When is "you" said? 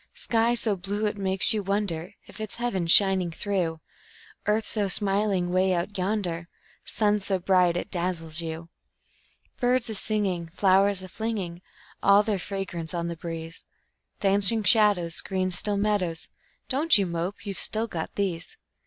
1.53-1.61, 8.41-8.69, 16.97-17.05